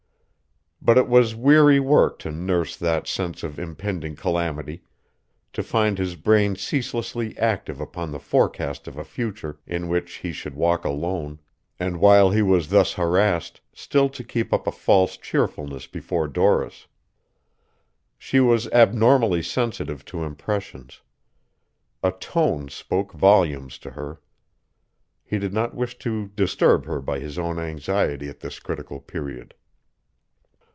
But 0.83 0.97
it 0.97 1.07
was 1.07 1.35
weary 1.35 1.79
work 1.79 2.17
to 2.19 2.31
nurse 2.31 2.75
that 2.75 3.05
sense 3.05 3.43
of 3.43 3.59
impending 3.59 4.15
calamity, 4.15 4.81
to 5.53 5.61
find 5.61 5.95
his 5.99 6.15
brain 6.15 6.55
ceaselessly 6.55 7.37
active 7.37 7.79
upon 7.79 8.09
the 8.09 8.17
forecast 8.19 8.87
of 8.87 8.97
a 8.97 9.03
future 9.03 9.59
in 9.67 9.89
which 9.89 10.15
he 10.15 10.31
should 10.33 10.55
walk 10.55 10.83
alone, 10.83 11.37
and 11.79 11.99
while 11.99 12.31
he 12.31 12.41
was 12.41 12.69
thus 12.69 12.93
harassed 12.93 13.61
still 13.71 14.09
to 14.09 14.23
keep 14.23 14.51
up 14.51 14.65
a 14.65 14.71
false 14.71 15.17
cheerfulness 15.17 15.85
before 15.85 16.27
Doris. 16.27 16.87
She 18.17 18.39
was 18.39 18.67
abnormally 18.71 19.43
sensitive 19.43 20.03
to 20.05 20.23
impressions. 20.23 21.01
A 22.01 22.11
tone 22.13 22.69
spoke 22.69 23.13
volumes 23.13 23.77
to 23.77 23.91
her. 23.91 24.19
He 25.23 25.37
did 25.37 25.53
not 25.53 25.75
wish 25.75 25.99
to 25.99 26.29
disturb 26.29 26.85
her 26.85 27.01
by 27.01 27.19
his 27.19 27.37
own 27.37 27.59
anxiety 27.59 28.29
at 28.29 28.39
this 28.39 28.57
critical 28.59 28.99
period. 28.99 29.53